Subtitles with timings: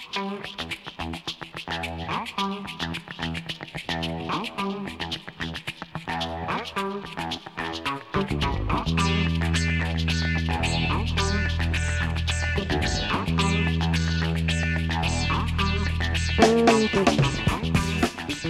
[0.00, 0.46] Thank
[4.58, 4.87] you.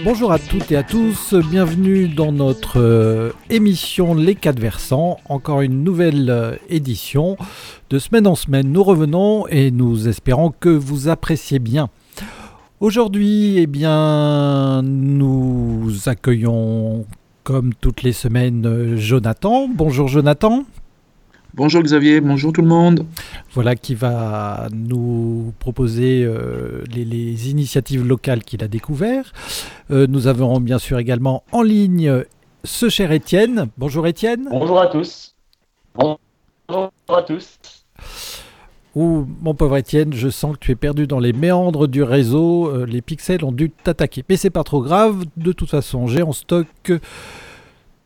[0.03, 5.61] Bonjour à toutes et à tous, bienvenue dans notre euh, émission Les 4 versants, encore
[5.61, 7.35] une nouvelle euh, édition.
[7.89, 11.89] De semaine en semaine, nous revenons et nous espérons que vous appréciez bien.
[12.79, 17.05] Aujourd'hui, eh bien, nous accueillons
[17.43, 19.67] comme toutes les semaines euh, Jonathan.
[19.67, 20.65] Bonjour Jonathan.
[21.59, 23.05] Bonjour Xavier, bonjour tout le monde.
[23.51, 29.33] Voilà qui va nous proposer euh, les, initiatives locales qu'il a découvertes.
[29.91, 32.23] Euh, nous avons bien sûr également en ligne
[32.63, 33.67] ce cher Étienne.
[33.77, 34.47] Bonjour Étienne.
[34.49, 35.35] Bonjour à tous.
[35.95, 37.59] Bonjour à tous.
[38.95, 42.69] Ouh, mon pauvre Étienne, je sens que tu es perdu dans les méandres du réseau.
[42.69, 44.23] Euh, les pixels ont dû t'attaquer.
[44.29, 45.25] Mais c'est pas trop grave.
[45.35, 46.67] De toute façon, j'ai en stock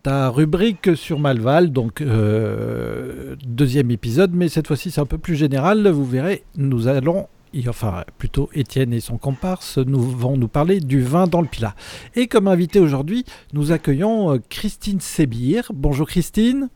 [0.03, 5.35] ta rubrique sur Malval, donc euh, deuxième épisode, mais cette fois-ci c'est un peu plus
[5.35, 5.87] général.
[5.87, 7.27] Vous verrez, nous allons,
[7.69, 11.73] enfin plutôt Étienne et son comparse, nous vont nous parler du vin dans le Pilat.
[12.15, 15.71] Et comme invité aujourd'hui, nous accueillons euh, Christine Sébir.
[15.73, 16.67] Bonjour Christine.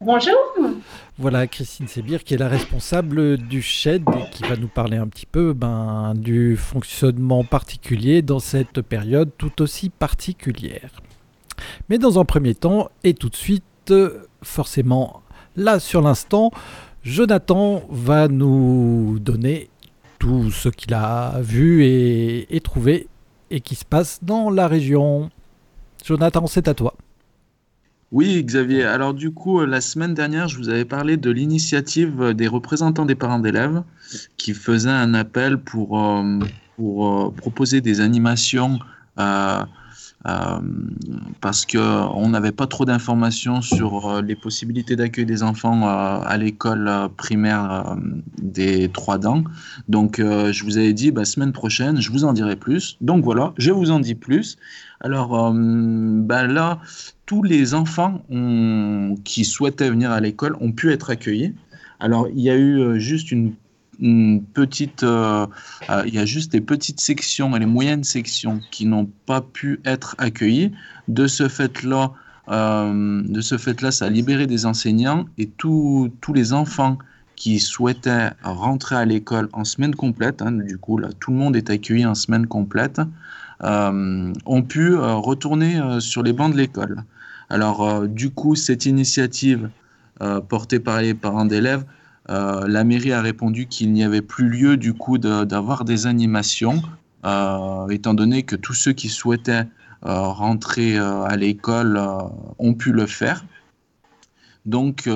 [0.00, 0.36] Bonjour.
[1.18, 5.08] Voilà Christine Sébir qui est la responsable du SHED et qui va nous parler un
[5.08, 10.90] petit peu ben, du fonctionnement particulier dans cette période tout aussi particulière.
[11.88, 13.92] Mais dans un premier temps, et tout de suite,
[14.42, 15.22] forcément,
[15.56, 16.50] là sur l'instant,
[17.02, 19.70] Jonathan va nous donner
[20.18, 23.06] tout ce qu'il a vu et, trouvé
[23.50, 25.30] et qui se passe dans la région.
[26.04, 26.94] Jonathan, c'est à toi.
[28.12, 28.84] Oui, Xavier.
[28.84, 33.14] Alors du coup, la semaine dernière, je vous avais parlé de l'initiative des représentants des
[33.14, 33.82] parents d'élèves
[34.36, 36.38] qui faisaient un appel pour, euh,
[36.80, 38.78] euh, proposer des animations
[39.18, 39.64] euh,
[40.26, 40.58] euh,
[41.40, 46.36] parce qu'on n'avait pas trop d'informations sur euh, les possibilités d'accueil des enfants euh, à
[46.36, 47.96] l'école primaire
[48.42, 49.44] des Trois Dents.
[49.88, 52.96] Donc, je vous avais dit, bah, semaine prochaine, je vous en dirai plus.
[53.00, 54.56] Donc voilà, je vous en dis plus.
[55.00, 56.80] Alors bah, là,
[57.26, 58.22] tous les enfants
[59.24, 61.54] qui souhaitaient venir à l'école ont pu être accueillis.
[62.00, 63.54] Alors, il y a eu juste une
[64.00, 65.46] une petite, euh,
[65.90, 69.40] euh, il y a juste des petites sections et les moyennes sections qui n'ont pas
[69.40, 70.72] pu être accueillies.
[71.08, 72.12] De ce fait-là,
[72.48, 76.98] euh, de ce fait-là, ça a libéré des enseignants et tous les enfants
[77.36, 81.54] qui souhaitaient rentrer à l'école en semaine complète, hein, du coup là, tout le monde
[81.54, 83.00] est accueilli en semaine complète,
[83.62, 87.04] ont pu retourner sur les bancs de l'école.
[87.50, 89.68] Alors du coup, cette initiative
[90.48, 91.84] portée par les parents d'élèves
[92.28, 96.82] euh, la mairie a répondu qu'il n'y avait plus lieu du coup d'avoir des animations,
[97.24, 99.64] euh, étant donné que tous ceux qui souhaitaient
[100.04, 102.00] euh, rentrer à l'école
[102.58, 103.44] ont pu le faire.
[104.64, 105.08] Donc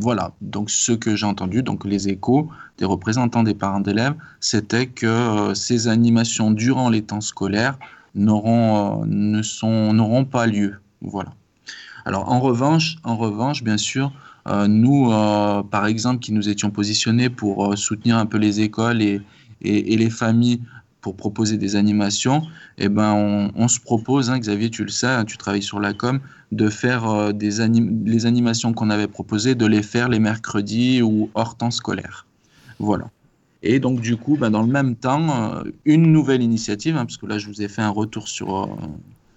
[0.00, 4.86] voilà, donc ce que j'ai entendu, donc les échos des représentants des parents d'élèves, c'était
[4.86, 7.78] que ces animations durant les temps scolaires
[8.14, 9.04] n'auront
[10.24, 10.76] pas lieu.
[11.02, 11.34] Voilà.
[12.06, 14.12] Alors en revanche, en revanche, bien sûr,
[14.68, 19.02] nous, euh, par exemple, qui nous étions positionnés pour euh, soutenir un peu les écoles
[19.02, 19.20] et,
[19.60, 20.60] et, les familles
[21.00, 22.42] pour proposer des animations,
[22.78, 25.92] eh ben, on, se propose, hein, Xavier, tu le sais, hein, tu travailles sur la
[25.92, 26.20] com,
[26.52, 27.58] de faire des
[28.04, 32.26] les animations qu'on avait proposées, de les faire les mercredis ou hors temps scolaire.
[32.78, 33.10] Voilà.
[33.62, 37.26] Et donc, du coup, ben, dans le même temps, une nouvelle initiative, hein, parce que
[37.26, 38.76] là, je vous ai fait un retour sur,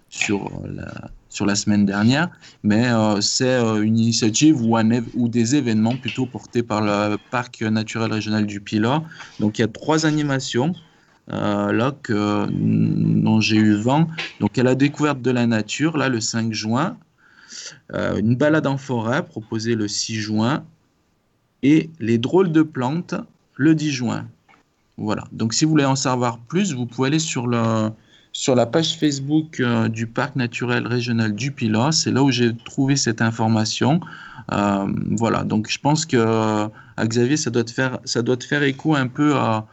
[0.09, 2.29] sur la, sur la semaine dernière,
[2.63, 8.11] mais euh, c'est euh, une initiative ou, des événements plutôt portés par le parc naturel
[8.11, 9.03] régional du Pilat.
[9.39, 10.73] Donc il y a trois animations
[11.31, 14.07] euh, là que, dont j'ai eu vent.
[14.39, 16.97] Donc à la découverte de la nature, là le 5 juin,
[17.93, 20.63] une balade en forêt proposée le 6 juin
[21.63, 23.15] et les drôles de plantes
[23.55, 24.27] le 10 juin.
[24.97, 25.23] Voilà.
[25.31, 27.89] Donc si vous voulez en savoir plus, vous pouvez aller sur le
[28.31, 31.91] sur la page Facebook euh, du parc naturel régional du Pilat.
[31.91, 33.99] C'est là où j'ai trouvé cette information.
[34.51, 34.87] Euh,
[35.17, 36.17] voilà, donc je pense que
[36.97, 39.65] à Xavier, ça doit te faire, ça doit te faire écho un peu à,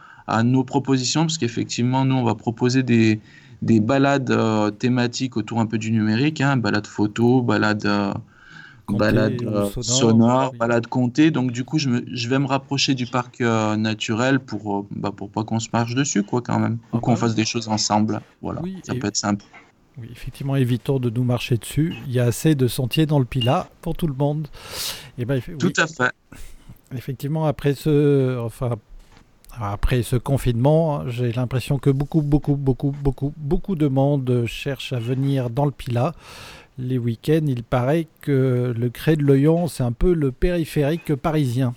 [0.43, 3.21] nos propositions, parce qu'effectivement, nous, on va proposer des,
[3.61, 7.87] des balades euh, thématiques autour un peu du numérique, hein, balades photo, balades
[8.89, 11.31] balade euh, sonore, balade comptée.
[11.31, 15.11] Donc du coup, je, je, vais me rapprocher du parc euh, naturel pour, euh, bah,
[15.15, 16.79] pour pas qu'on se marche dessus, quoi, quand même.
[16.93, 18.21] Ou ah qu'on bah fasse des choses ensemble.
[18.41, 19.43] Voilà, ça peut être simple.
[19.99, 21.95] Oui, effectivement, évitons de nous marcher dessus.
[22.05, 24.47] Il y a assez de sentiers dans le Pilat pour tout le monde.
[25.17, 26.11] Et eh ben, Tout à fait.
[26.95, 28.75] Effectivement, après ce, enfin,
[29.59, 34.99] Après ce confinement, j'ai l'impression que beaucoup, beaucoup, beaucoup, beaucoup, beaucoup de monde cherche à
[34.99, 36.13] venir dans le Pilat.
[36.79, 41.73] Les week-ends, il paraît que le Cré de l'Oyon, c'est un peu le périphérique parisien.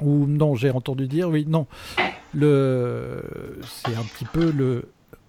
[0.00, 1.66] Ou non, j'ai entendu dire, oui, non.
[2.34, 3.22] Le,
[3.66, 4.84] c'est un petit peu le,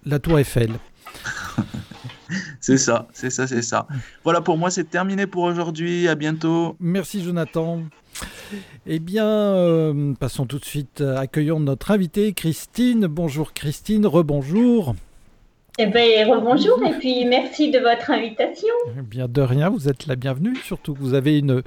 [0.06, 0.70] la Tour Eiffel.
[2.60, 3.88] c'est ça, c'est ça, c'est ça.
[4.22, 6.06] Voilà, pour moi, c'est terminé pour aujourd'hui.
[6.06, 6.76] À bientôt.
[6.78, 7.82] Merci, Jonathan.
[8.86, 13.06] Eh bien, euh, passons tout de suite, à accueillons notre invitée, Christine.
[13.08, 14.06] Bonjour, Christine.
[14.06, 14.94] Rebonjour.
[15.82, 18.74] Eh bien, rebonjour et puis merci de votre invitation.
[18.98, 20.54] Eh bien, de rien, vous êtes la bienvenue.
[20.56, 21.62] Surtout que vous avez une,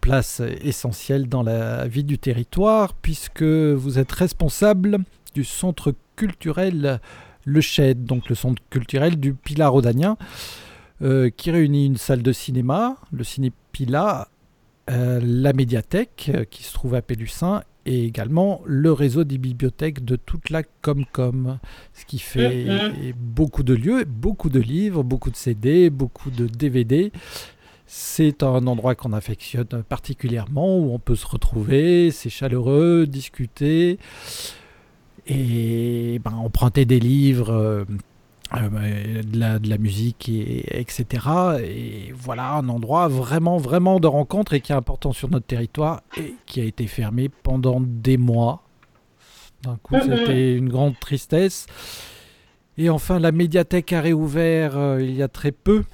[0.00, 4.98] place essentielle dans la vie du territoire puisque vous êtes responsable
[5.34, 6.98] du centre culturel
[7.44, 10.16] Le Chède, donc le centre culturel du Pilat Rodanien,
[11.02, 14.26] euh, qui réunit une salle de cinéma, le Ciné Pilat,
[14.90, 20.04] euh, la médiathèque euh, qui se trouve à Pélussin et également le réseau des bibliothèques
[20.04, 21.58] de toute la Comcom,
[21.94, 23.14] ce qui fait mm-hmm.
[23.16, 27.12] beaucoup de lieux, beaucoup de livres, beaucoup de CD, beaucoup de DVD.
[27.86, 33.98] C'est un endroit qu'on affectionne particulièrement, où on peut se retrouver, c'est chaleureux, discuter
[35.28, 37.84] et ben, emprunter des livres, euh,
[38.54, 41.04] euh, de, la, de, la, musique, et, etc.
[41.64, 46.02] Et voilà un endroit vraiment, vraiment de rencontre et qui est important sur notre territoire
[46.16, 48.62] et qui a été fermé pendant des mois.
[49.62, 50.18] D'un coup, mm-hmm.
[50.18, 51.66] c'était une grande tristesse.
[52.78, 55.84] Et enfin, la médiathèque a réouvert euh, il y a très peu.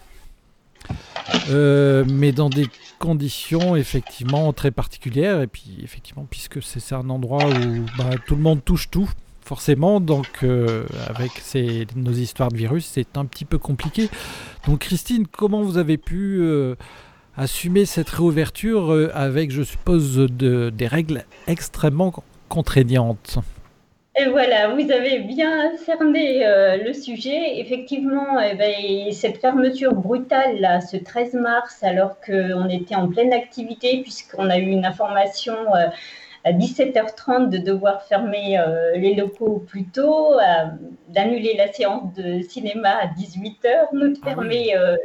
[1.49, 2.67] mais dans des
[2.99, 8.43] conditions effectivement très particulières et puis effectivement puisque c'est un endroit où bah, tout le
[8.43, 9.09] monde touche tout
[9.43, 10.01] forcément.
[10.01, 11.31] Donc, euh, avec
[11.97, 14.09] nos histoires de virus, c'est un petit peu compliqué.
[14.67, 16.77] Donc, Christine, comment vous avez pu euh,
[17.37, 22.13] assumer cette réouverture euh, avec, je suppose, de, des règles extrêmement
[22.49, 23.39] contraignantes?
[24.15, 26.45] Et voilà, vous avez bien cerné
[26.85, 27.59] le sujet.
[27.61, 34.03] Effectivement, eh ben, cette fermeture brutale, ce 13 mars, alors qu'on était en pleine activité,
[34.03, 35.55] puisqu'on a eu une information
[36.45, 40.35] à 17h30 de devoir fermer euh, les locaux plus tôt,
[41.09, 44.77] d'annuler la séance de cinéma à 18h, nous ah fermer.
[44.77, 44.97] Euh,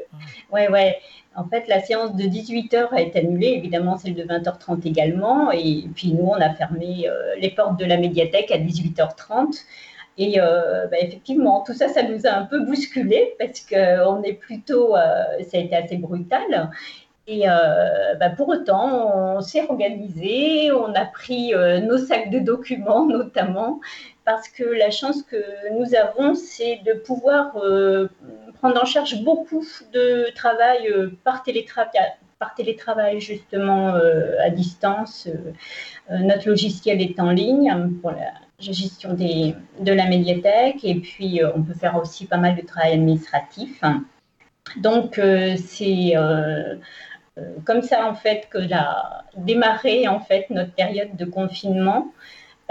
[0.52, 0.98] ouais, ouais.
[1.36, 5.86] En fait, la séance de 18h a été annulée, évidemment celle de 20h30 également, et
[5.94, 9.64] puis nous, on a fermé euh, les portes de la médiathèque à 18h30.
[10.20, 14.96] Et bah, effectivement, tout ça, ça nous a un peu bousculé parce qu'on est plutôt,
[14.96, 16.72] ça a été assez brutal.
[17.30, 22.40] Et euh, bah, pour autant, on s'est organisé, on a pris euh, nos sacs de
[22.40, 23.82] documents notamment,
[24.24, 25.36] parce que la chance que
[25.78, 28.08] nous avons, c'est de pouvoir euh,
[28.60, 30.88] prendre en charge beaucoup de travail
[31.26, 33.94] par, télétravail, justement
[34.44, 35.28] à distance.
[36.10, 41.74] notre logiciel est en ligne pour la gestion de la médiathèque, et puis on peut
[41.74, 43.82] faire aussi pas mal de travail administratif.
[44.78, 45.20] Donc,
[45.58, 46.14] c'est
[47.66, 52.14] comme ça en fait que a démarré en fait notre période de confinement.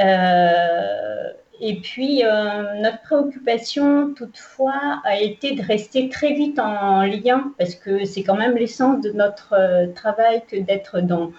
[0.01, 7.53] Euh, et puis euh, notre préoccupation toutefois a été de rester très vite en lien
[7.57, 9.55] parce que c'est quand même l'essence de notre
[9.95, 11.33] travail que d'être dans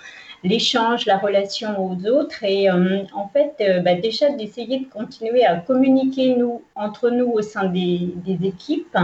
[0.43, 6.35] l'échange, la relation aux autres et en fait bah, déjà d'essayer de continuer à communiquer
[6.35, 8.97] nous entre nous au sein des équipes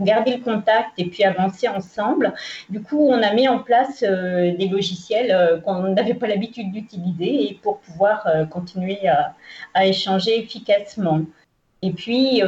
[0.00, 2.32] garder le contact et puis avancer ensemble.
[2.68, 6.72] Du coup, on a mis en place euh, des logiciels euh, qu'on n'avait pas l'habitude
[6.72, 11.22] d'utiliser et pour pouvoir euh, continuer à, échanger efficacement.
[11.82, 12.42] Et puis,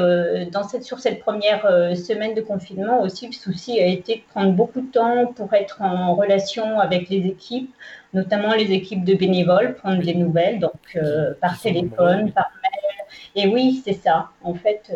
[0.52, 1.62] dans cette, sur cette première
[1.96, 5.80] semaine de confinement aussi, le souci a été de prendre beaucoup de temps pour être
[5.80, 7.74] en relation avec les équipes,
[8.12, 10.98] notamment les équipes de bénévoles, prendre des nouvelles, donc
[11.40, 13.46] par téléphone, par mail.
[13.46, 14.28] Et oui, c'est ça.
[14.42, 14.92] En fait,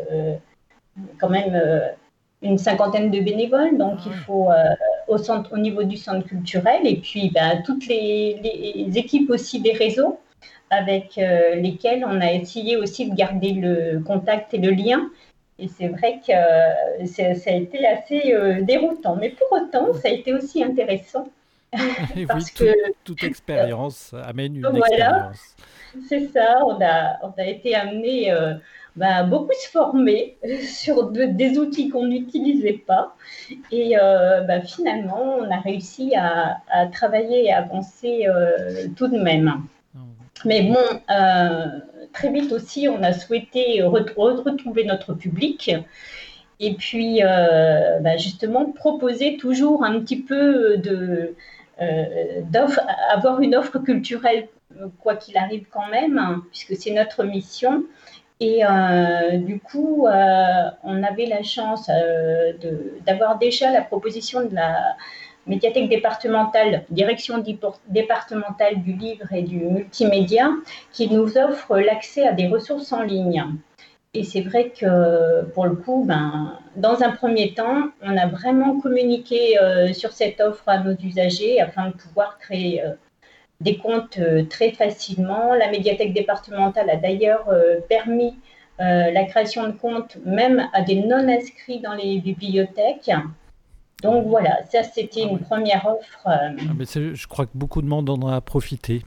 [1.18, 1.58] quand même
[2.42, 4.74] une cinquantaine de bénévoles, donc il faut euh,
[5.08, 9.72] au, centre, au niveau du centre culturel, et puis ben, toutes les, équipes aussi des
[9.72, 10.18] réseaux
[10.70, 15.08] avec euh, lesquels on a essayé aussi de garder le contact et le lien.
[15.58, 20.10] Et c'est vrai que euh, ça a été assez déroutant, mais pour autant, ça a
[20.10, 21.28] été aussi intéressant.
[22.28, 22.64] parce que
[23.04, 25.32] toute expérience amène une voilà,
[26.08, 28.32] C'est ça, on a, on a été amené
[28.96, 33.14] bah, beaucoup se former sur des outils qu'on n'utilisait pas.
[33.70, 36.58] Et euh, bah, finalement, on a réussi à,
[36.92, 39.62] travailler et avancer euh, tout de même.
[40.44, 41.66] Mais bon, euh,
[42.12, 45.70] très vite aussi, on a souhaité retrouver notre public.
[46.58, 51.34] Et puis, bah, justement, proposer toujours un petit peu de,
[53.10, 54.48] avoir une offre culturelle
[55.00, 57.84] quoi qu'il arrive quand même, hein, puisque c'est notre mission.
[58.40, 62.52] Et euh, du coup, euh, on avait la chance euh,
[63.06, 64.96] d'avoir déjà la proposition de la
[65.46, 67.42] médiathèque départementale, direction
[67.88, 70.50] départementale du livre et du multimédia,
[70.92, 73.42] qui nous offre l'accès à des ressources en ligne.
[74.12, 78.80] Et c'est vrai que pour le coup, ben, dans un premier temps, on a vraiment
[78.80, 79.56] communiqué
[79.92, 82.82] sur cette offre à nos usagers afin de pouvoir créer
[83.60, 85.54] des comptes euh, très facilement.
[85.54, 88.34] La médiathèque départementale a d'ailleurs euh, permis
[88.80, 93.10] euh, la création de comptes même à des non-inscrits dans les bibliothèques.
[94.02, 96.26] Donc voilà, ça c'était une première offre.
[96.26, 99.02] Ah, mais je crois que beaucoup de monde en a profité.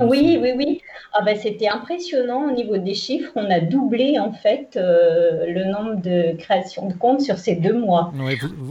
[0.00, 0.82] Oui, oui, oui.
[1.12, 3.30] Ah ben, c'était impressionnant au niveau des chiffres.
[3.36, 7.78] On a doublé en fait euh, le nombre de créations de comptes sur ces deux
[7.78, 8.12] mois.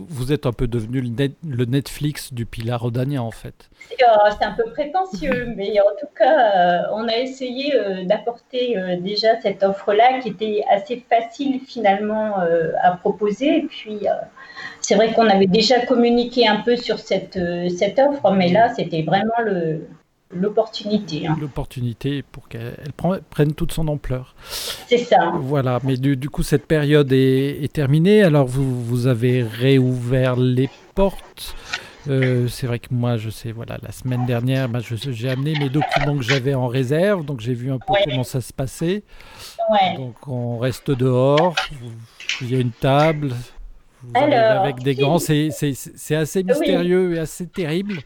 [0.09, 3.69] vous, êtes un peu devenu le, Netflix du Pilar Rodania en fait.
[3.91, 4.05] Euh,
[4.37, 9.63] c'est un peu prétentieux, mais en tout cas, euh, on a essayé d'apporter déjà cette
[9.63, 12.35] offre-là qui était assez facile finalement
[12.83, 13.57] à proposer.
[13.57, 13.99] Et puis,
[14.81, 17.39] c'est vrai qu'on avait déjà communiqué un peu sur cette,
[17.77, 19.87] cette offre, mais là, c'était vraiment le,
[20.31, 21.27] l'opportunité.
[21.27, 21.37] Hein.
[21.39, 22.75] L'opportunité pour qu'elle
[23.29, 24.35] prenne toute son ampleur.
[24.87, 25.33] C'est ça.
[25.39, 28.23] Voilà, mais du, coup, cette période est, terminée.
[28.23, 31.55] Alors, vous, vous, avez réouvert les portes.
[32.07, 35.69] Euh, c'est vrai que moi, je sais, voilà, la semaine dernière, bah, j'ai amené mes
[35.69, 39.03] documents que j'avais en réserve, donc j'ai vu un peu comment ça se passait.
[39.97, 41.55] Donc, on reste dehors.
[42.41, 43.33] Il y a une table,
[44.13, 45.49] avec des gants, c'est
[46.15, 47.99] assez mystérieux et assez terrible.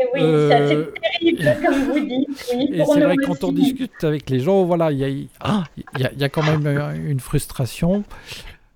[0.00, 2.54] Et oui, c'est assez euh, terrible, comme vous dites.
[2.72, 5.64] et c'est vrai que quand on discute avec les gens, voilà, il y, a, ah,
[5.96, 6.66] y, a, quand même
[7.06, 8.04] une frustration.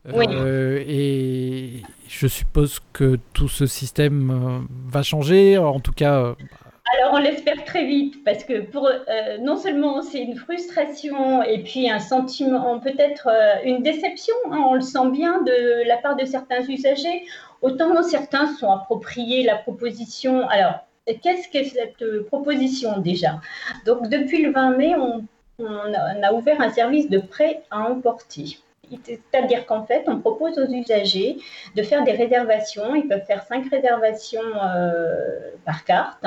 [0.06, 4.58] Euh, et je suppose que tout ce système euh,
[4.90, 5.58] va changer.
[5.58, 6.34] En tout cas,
[6.94, 11.90] alors on l'espère très vite parce que euh, non seulement c'est une frustration et puis
[11.90, 16.24] un sentiment, peut-être euh, une déception, hein, on le sent bien de la part de
[16.24, 17.24] certains usagers,
[17.62, 20.48] autant certains sont appropriés la proposition.
[20.48, 20.74] Alors
[21.06, 23.40] qu'est-ce que cette proposition déjà?
[23.86, 25.24] Donc depuis le 20 mai, on,
[25.60, 28.58] a ouvert un service de prêt à emporter.
[29.04, 31.38] C'est-à-dire qu'en fait, on propose aux usagers
[31.74, 32.94] de faire des réservations.
[32.94, 36.24] Ils peuvent faire cinq réservations euh, par carte.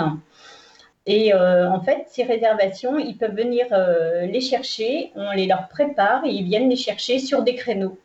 [1.05, 5.67] Et euh, en fait, ces réservations, ils peuvent venir euh, les chercher, on les leur
[5.67, 7.97] prépare et ils viennent les chercher sur des créneaux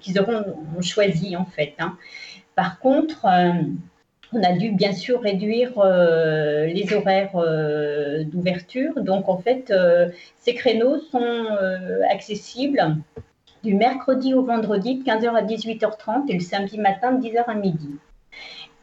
[0.00, 0.44] qu'ils auront
[0.80, 1.74] choisis en fait.
[1.78, 1.96] Hein.
[2.56, 3.26] Par contre,
[4.32, 7.32] on a dû bien sûr réduire les horaires
[8.26, 9.00] d'ouverture.
[9.00, 9.72] Donc en fait,
[10.36, 11.46] ces créneaux sont
[12.10, 12.96] accessibles
[13.64, 17.54] du mercredi au vendredi de 15h à 18h30 et le samedi matin de 10h à
[17.54, 17.98] midi.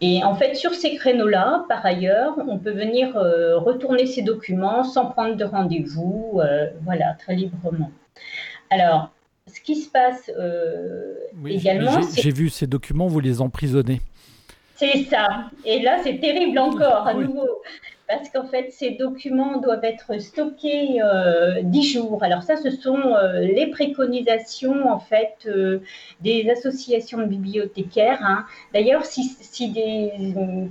[0.02, 4.84] Et en fait, sur ces créneaux-là, par ailleurs, on peut venir euh, retourner ces documents
[4.84, 7.92] sans prendre de rendez-vous, euh, voilà, très librement.
[8.70, 9.12] Alors,
[9.48, 11.14] ce qui se passe euh,
[11.48, 12.02] également.
[12.14, 14.02] J'ai vu ces documents, vous les emprisonnez.
[14.76, 15.28] C'est ça.
[15.64, 17.62] Et là, c'est terrible encore, à nouveau
[18.08, 22.24] parce qu'en fait, ces documents doivent être stockés euh, 10 jours.
[22.24, 25.80] Alors ça, ce sont euh, les préconisations en fait euh,
[26.22, 28.20] des associations de bibliothécaires.
[28.22, 28.46] Hein.
[28.74, 30.12] D'ailleurs, si, si, des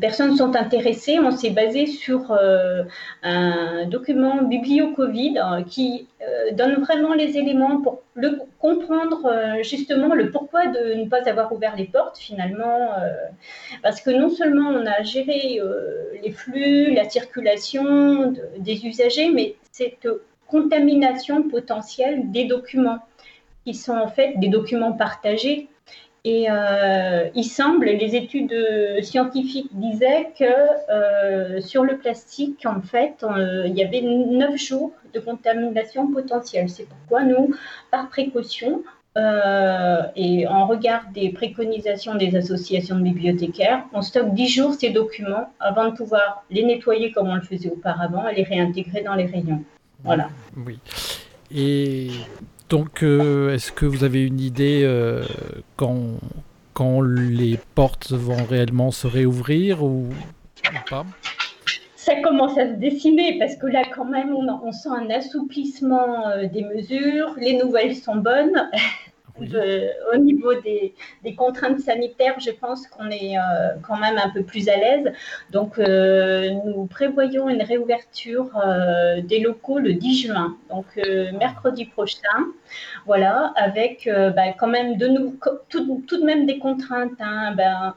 [0.01, 2.85] personnes sont intéressées, on s'est basé sur euh,
[3.23, 6.07] un document biblio-Covid hein, qui
[6.53, 9.31] donne vraiment les éléments pour le, comprendre
[9.63, 12.91] justement le pourquoi de ne pas avoir ouvert les portes finalement.
[13.83, 15.61] parce que non seulement on a géré
[16.23, 20.09] les flux, la circulation, circulation des usagers, mais cette
[20.47, 23.01] contamination potentielle des documents,
[23.65, 25.69] qui sont en fait des documents partagés.
[26.27, 28.55] Et euh, il semble, les études
[29.03, 30.45] scientifiques disaient que
[30.91, 36.71] euh, sur le plastique, en fait, euh, il y avait 9 jours de contamination potentielle.
[36.71, 37.55] C'est pourquoi nous,
[37.91, 38.83] par précaution,
[39.17, 44.91] euh, et en regard des préconisations des associations de bibliothécaires, on stocke 10 jours ces
[44.91, 49.15] documents avant de pouvoir les nettoyer comme on le faisait auparavant et les réintégrer dans
[49.15, 49.63] les rayons.
[50.03, 50.31] Voilà.
[50.57, 50.81] Oui.
[51.55, 52.09] Et
[52.69, 55.23] donc, euh, est-ce que vous avez une idée euh,
[55.77, 60.09] quand, les portes vont réellement se réouvrir ou,
[60.89, 61.05] pas?
[61.97, 66.25] Ça commence à se dessiner parce que là, quand même, on, on sent un assouplissement
[66.53, 67.35] des mesures.
[67.39, 68.71] Les nouvelles sont bonnes.
[69.41, 70.95] au niveau des,
[71.37, 75.13] contraintes sanitaires, je pense qu'on est euh, quand même un peu plus à l'aise.
[75.51, 80.87] Donc, euh, nous prévoyons une réouverture euh, des locaux le 10 juin, donc
[81.39, 82.19] mercredi prochain.
[83.07, 85.39] Voilà, avec bah, quand même de nous,
[85.69, 87.95] tout, tout, de même des contraintes hein, ben,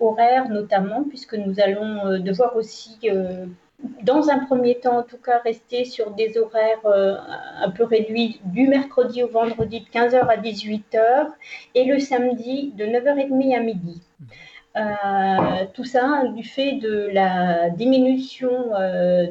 [0.00, 2.98] horaires notamment, puisque nous allons devoir aussi
[4.02, 7.16] dans un premier temps, en tout cas, rester sur des horaires euh,
[7.60, 11.28] un peu réduits du mercredi au vendredi de 15h à 18h
[11.74, 14.02] et le samedi de 9h30 à midi.
[14.76, 18.50] Euh, tout ça du fait de la diminution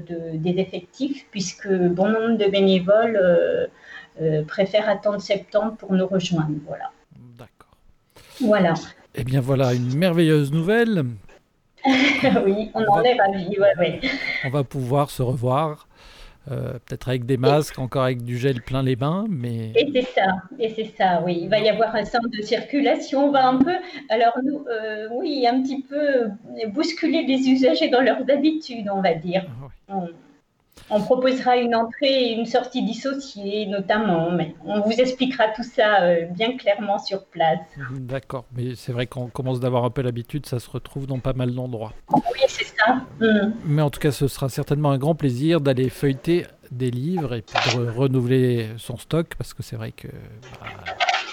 [0.07, 3.69] des effectifs, puisque bon nombre de bénévoles
[4.47, 6.55] préfèrent attendre septembre pour nous rejoindre.
[6.65, 6.91] Voilà.
[7.37, 7.75] D'accord.
[8.39, 8.73] Voilà.
[9.15, 11.03] Eh bien voilà une merveilleuse nouvelle.
[12.45, 13.57] oui, on, en est ravis.
[14.45, 15.87] On va pouvoir se revoir.
[16.51, 19.71] Euh, peut-être avec des masques, encore avec du gel plein les bains, mais...
[19.75, 21.39] Et c'est ça, et c'est ça, oui.
[21.43, 23.75] Il va y avoir un centre de circulation, on va un peu,
[24.09, 26.27] alors nous, euh, oui, un petit peu
[26.67, 29.45] bousculer les usagers dans leurs habitudes, on va dire.
[29.87, 30.09] Ah on
[30.99, 36.25] proposera une entrée et une sortie dissociée, notamment, mais on vous expliquera tout ça euh,
[36.25, 37.59] bien clairement sur place.
[37.91, 41.33] D'accord, mais c'est vrai qu'on commence d'avoir un peu l'habitude, ça se retrouve dans pas
[41.33, 41.93] mal d'endroits.
[42.13, 42.95] Oui, c'est ça.
[43.19, 43.53] Mm.
[43.65, 47.41] Mais en tout cas, ce sera certainement un grand plaisir d'aller feuilleter des livres et
[47.41, 50.67] de renouveler son stock, parce que c'est vrai que bah,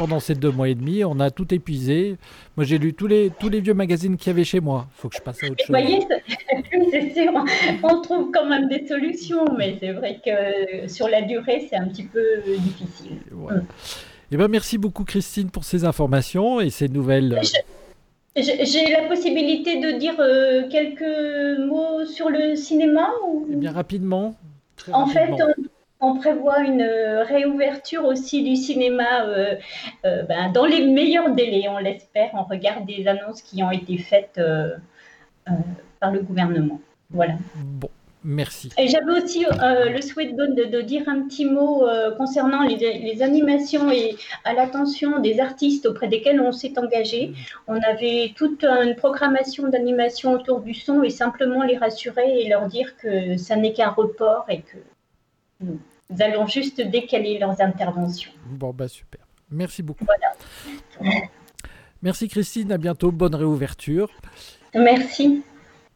[0.01, 2.17] pendant ces deux mois et demi, on a tout épuisé.
[2.57, 4.87] Moi, j'ai lu tous les, tous les vieux magazines qu'il y avait chez moi.
[4.97, 5.77] Il faut que je passe à autre chose.
[5.77, 6.01] Vous voyez,
[6.91, 7.31] c'est sûr,
[7.83, 11.87] on trouve quand même des solutions, mais c'est vrai que sur la durée, c'est un
[11.89, 13.19] petit peu difficile.
[13.31, 13.61] Mm.
[14.33, 17.39] Eh ben, merci beaucoup, Christine, pour ces informations et ces nouvelles.
[18.37, 23.47] J'ai la possibilité de dire euh, quelques mots sur le cinéma ou...
[23.53, 24.35] Eh bien, rapidement.
[24.93, 25.29] en fait,
[26.01, 29.57] on prévoit une euh, réouverture aussi du cinéma euh,
[30.05, 32.31] euh, ben, dans les meilleurs délais, on l'espère.
[32.35, 34.41] On regarde des annonces qui ont été faites
[36.01, 36.81] par le gouvernement.
[37.11, 37.35] Voilà.
[37.57, 37.91] Bon.
[38.23, 38.69] Merci.
[38.77, 41.87] Et j'avais aussi le souhait de, de, dire un petit mot
[42.19, 44.15] concernant les, animations et
[44.45, 47.33] à l'attention des artistes auprès desquels on s'est engagé.
[47.67, 52.67] On avait toute une programmation d'animation autour du son et simplement les rassurer et leur
[52.67, 54.77] dire que ça n'est qu'un report et que
[56.11, 58.31] nous allons juste décaler leurs interventions.
[58.47, 59.21] Bon, bah super.
[59.51, 60.07] Merci beaucoup.
[62.03, 64.09] Merci Christine, à bientôt, bonne réouverture.
[64.75, 65.43] Merci.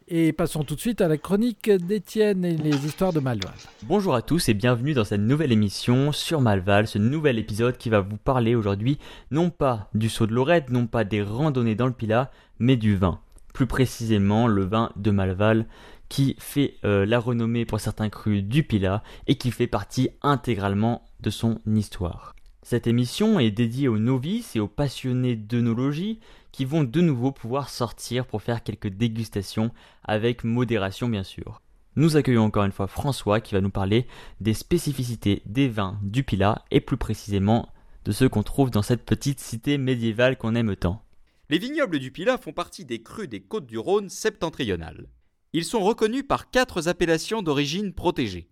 [0.07, 3.55] Et passons tout de suite à la chronique d'Étienne et les histoires de Malval.
[3.85, 7.89] Bonjour à tous et bienvenue dans cette nouvelle émission sur Malval, ce nouvel épisode qui
[7.89, 8.99] va vous parler aujourd'hui
[9.31, 12.97] non pas du saut de Lorette, non pas des randonnées dans le Pilat, mais du
[12.97, 13.21] vin.
[13.55, 15.65] Plus précisément le vin de Malval
[16.15, 21.05] qui fait euh, la renommée pour certains crus du Pilat et qui fait partie intégralement
[21.19, 22.37] de son histoire.
[22.63, 26.21] Cette émission est dédiée aux novices et aux passionnés d'œnologie
[26.53, 29.73] qui vont de nouveau pouvoir sortir pour faire quelques dégustations
[30.05, 31.61] avec modération bien sûr.
[31.97, 34.07] Nous accueillons encore une fois François qui va nous parler
[34.41, 37.73] des spécificités des vins du Pilat et plus précisément
[38.05, 41.03] de ceux qu'on trouve dans cette petite cité médiévale qu'on aime tant.
[41.51, 45.09] Les vignobles du Pilat font partie des crus des côtes du Rhône septentrionales.
[45.57, 48.49] Ils sont reconnus par quatre appellations d'origine protégée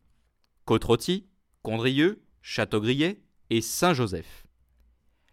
[0.67, 1.27] Côte-Rôtie,
[1.63, 4.47] Condrieux, Châteaubriet et Saint-Joseph.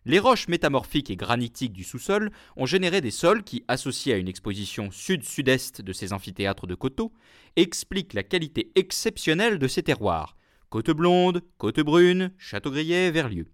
[0.04, 4.28] Les roches métamorphiques et granitiques du sous-sol ont généré des sols qui, associés à une
[4.28, 7.14] exposition sud-sud-est de ces amphithéâtres de coteaux,
[7.56, 10.36] expliquent la qualité exceptionnelle de ces terroirs
[10.72, 13.46] côte blonde, côte brune, Châteaubriet, Verlieu.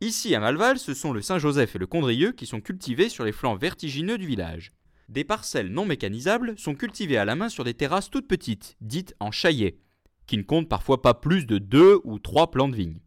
[0.00, 3.32] Ici à Malval, ce sont le Saint-Joseph et le Condrieux qui sont cultivés sur les
[3.32, 4.72] flancs vertigineux du village
[5.08, 9.14] des parcelles non mécanisables sont cultivées à la main sur des terrasses toutes petites, dites
[9.20, 9.78] en chaillet,
[10.26, 13.00] qui ne comptent parfois pas plus de deux ou trois plants de vigne.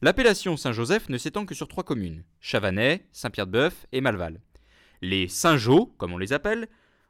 [0.00, 4.40] L'appellation Saint-Joseph ne s'étend que sur trois communes, Chavanais, Saint-Pierre-de-Bœuf et Malval.
[5.02, 6.68] Les Saint-Jean, comme on les appelle,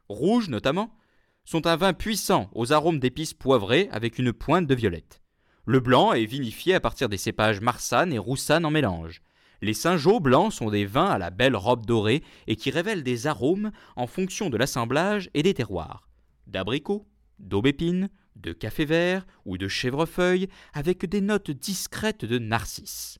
[0.09, 0.95] rouges notamment,
[1.43, 5.21] sont un vin puissant aux arômes d'épices poivrées avec une pointe de violette.
[5.65, 9.21] Le blanc est vinifié à partir des cépages marsanne et roussanne en mélange.
[9.61, 13.27] Les Saint-Jean blancs sont des vins à la belle robe dorée et qui révèlent des
[13.27, 16.09] arômes en fonction de l'assemblage et des terroirs.
[16.47, 17.07] D'abricot,
[17.39, 23.19] d'aubépine, de café vert ou de chèvrefeuille avec des notes discrètes de narcisse.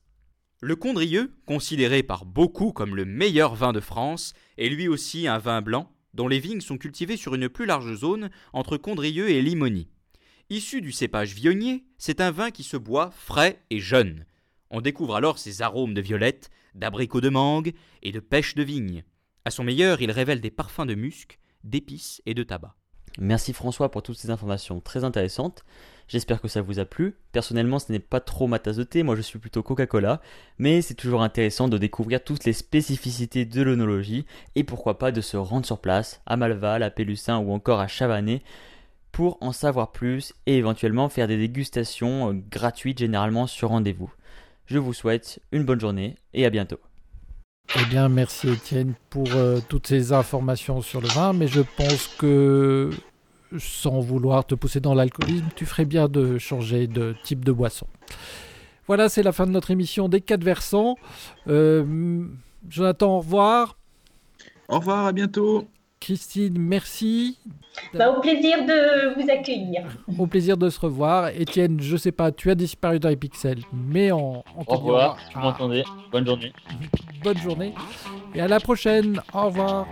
[0.60, 5.38] Le Condrieux, considéré par beaucoup comme le meilleur vin de France, est lui aussi un
[5.38, 9.42] vin blanc dont les vignes sont cultivées sur une plus large zone entre Condrieux et
[9.42, 9.88] Limony.
[10.48, 14.24] Issu du cépage vionnier, c'est un vin qui se boit frais et jeune,
[14.70, 19.04] on découvre alors ses arômes de violette, d'abricot de mangue et de pêche de vigne.
[19.44, 22.74] À son meilleur, il révèle des parfums de musc, d'épices et de tabac.
[23.18, 25.64] Merci François pour toutes ces informations très intéressantes.
[26.06, 27.16] J'espère que ça vous a plu.
[27.32, 30.20] Personnellement, ce n'est pas trop ma tasse de thé, moi je suis plutôt Coca-Cola,
[30.58, 35.20] mais c'est toujours intéressant de découvrir toutes les spécificités de l'onologie et pourquoi pas de
[35.20, 38.42] se rendre sur place à Malval, à Pélussin ou encore à Chavanais
[39.12, 44.12] pour en savoir plus et éventuellement faire des dégustations euh, gratuites généralement sur rendez-vous.
[44.66, 46.78] Je vous souhaite une bonne journée et à bientôt.
[47.80, 52.08] Eh bien, merci Étienne pour euh, toutes ces informations sur le vin, mais je pense
[52.18, 52.90] que
[53.58, 57.86] sans vouloir te pousser dans l'alcoolisme, tu ferais bien de changer de type de boisson.
[58.86, 60.96] Voilà, c'est la fin de notre émission des quatre versants.
[61.48, 62.24] Euh,
[62.68, 63.76] Jonathan, au revoir.
[64.68, 65.68] Au revoir, à bientôt.
[66.06, 67.36] Christine, merci.
[67.92, 69.82] Bah, au plaisir de vous accueillir.
[70.16, 71.30] Au plaisir de se revoir.
[71.30, 74.76] Étienne, je sais pas, tu as disparu dans les pixels, mais on, on te Au
[74.76, 76.52] revoir, vous m'entendez Bonne journée.
[77.24, 77.74] bonne journée.
[78.36, 79.20] Et à la prochaine.
[79.34, 79.88] Au revoir.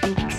[0.00, 0.37] Thank you.